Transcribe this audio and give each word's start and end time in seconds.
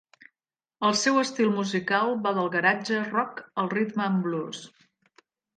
El 0.87 0.95
seu 1.01 1.19
estil 1.23 1.51
musical 1.57 2.15
va 2.25 2.33
del 2.39 2.49
garage 2.57 2.97
rock 3.13 3.45
a 3.65 3.67
l'R'n'B. 3.67 4.65